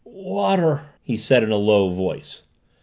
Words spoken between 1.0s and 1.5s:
he said